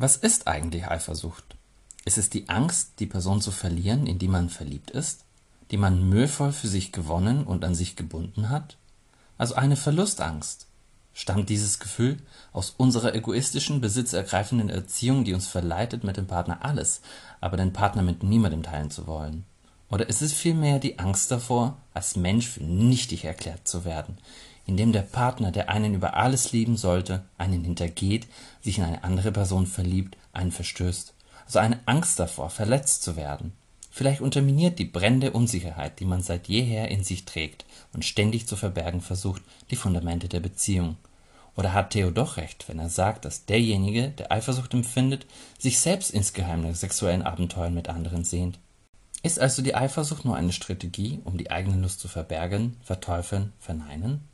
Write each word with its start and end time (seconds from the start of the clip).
Was 0.00 0.16
ist 0.16 0.48
eigentlich 0.48 0.88
Eifersucht? 0.88 1.58
Ist 2.06 2.16
es 2.16 2.30
die 2.30 2.48
Angst, 2.48 2.92
die 3.00 3.06
Person 3.06 3.42
zu 3.42 3.50
verlieren, 3.50 4.06
in 4.06 4.18
die 4.18 4.28
man 4.28 4.48
verliebt 4.48 4.90
ist, 4.90 5.26
die 5.70 5.76
man 5.76 6.08
mühevoll 6.08 6.52
für 6.52 6.68
sich 6.68 6.90
gewonnen 6.90 7.44
und 7.44 7.66
an 7.66 7.74
sich 7.74 7.96
gebunden 7.96 8.48
hat? 8.48 8.78
Also 9.36 9.56
eine 9.56 9.76
Verlustangst. 9.76 10.68
Stammt 11.12 11.50
dieses 11.50 11.80
Gefühl 11.80 12.16
aus 12.54 12.72
unserer 12.78 13.14
egoistischen, 13.14 13.82
besitzergreifenden 13.82 14.70
Erziehung, 14.70 15.26
die 15.26 15.34
uns 15.34 15.48
verleitet, 15.48 16.02
mit 16.02 16.16
dem 16.16 16.26
Partner 16.26 16.64
alles, 16.64 17.02
aber 17.42 17.58
den 17.58 17.74
Partner 17.74 18.00
mit 18.00 18.22
niemandem 18.22 18.62
teilen 18.62 18.90
zu 18.90 19.06
wollen? 19.06 19.44
Oder 19.90 20.08
ist 20.08 20.22
es 20.22 20.32
vielmehr 20.32 20.78
die 20.78 20.98
Angst 20.98 21.30
davor, 21.30 21.76
als 21.92 22.16
Mensch 22.16 22.48
für 22.48 22.64
nichtig 22.64 23.26
erklärt 23.26 23.68
zu 23.68 23.84
werden, 23.84 24.16
indem 24.70 24.92
der 24.92 25.02
Partner, 25.02 25.50
der 25.50 25.68
einen 25.68 25.94
über 25.94 26.14
alles 26.14 26.52
lieben 26.52 26.76
sollte, 26.76 27.24
einen 27.38 27.64
hintergeht, 27.64 28.28
sich 28.60 28.78
in 28.78 28.84
eine 28.84 29.02
andere 29.02 29.32
Person 29.32 29.66
verliebt, 29.66 30.16
einen 30.32 30.52
verstößt. 30.52 31.12
Also 31.44 31.58
eine 31.58 31.80
Angst 31.86 32.20
davor, 32.20 32.50
verletzt 32.50 33.02
zu 33.02 33.16
werden. 33.16 33.52
Vielleicht 33.90 34.20
unterminiert 34.20 34.78
die 34.78 34.84
brennende 34.84 35.32
Unsicherheit, 35.32 35.98
die 35.98 36.04
man 36.04 36.22
seit 36.22 36.46
jeher 36.46 36.88
in 36.88 37.02
sich 37.02 37.24
trägt 37.24 37.64
und 37.92 38.04
ständig 38.04 38.46
zu 38.46 38.54
verbergen 38.54 39.00
versucht, 39.00 39.42
die 39.72 39.76
Fundamente 39.76 40.28
der 40.28 40.38
Beziehung. 40.38 40.96
Oder 41.56 41.72
hat 41.72 41.90
Theo 41.90 42.12
doch 42.12 42.36
recht, 42.36 42.68
wenn 42.68 42.78
er 42.78 42.90
sagt, 42.90 43.24
dass 43.24 43.46
derjenige, 43.46 44.10
der 44.10 44.30
Eifersucht 44.30 44.72
empfindet, 44.72 45.26
sich 45.58 45.80
selbst 45.80 46.12
insgeheim 46.12 46.62
nach 46.62 46.76
sexuellen 46.76 47.22
Abenteuern 47.22 47.74
mit 47.74 47.88
anderen 47.88 48.22
sehnt? 48.22 48.60
Ist 49.24 49.40
also 49.40 49.62
die 49.62 49.74
Eifersucht 49.74 50.24
nur 50.24 50.36
eine 50.36 50.52
Strategie, 50.52 51.18
um 51.24 51.36
die 51.36 51.50
eigene 51.50 51.82
Lust 51.82 51.98
zu 51.98 52.06
verbergen, 52.06 52.76
verteufeln, 52.84 53.52
verneinen? 53.58 54.29